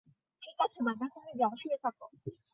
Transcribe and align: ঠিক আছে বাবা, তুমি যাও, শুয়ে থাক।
ঠিক 0.41 0.57
আছে 0.59 0.79
বাবা, 0.87 1.05
তুমি 1.13 1.31
যাও, 1.39 1.53
শুয়ে 1.57 1.77
থাক। 1.83 1.95